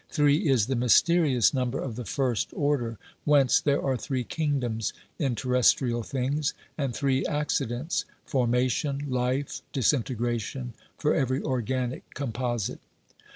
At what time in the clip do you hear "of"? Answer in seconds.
1.79-1.95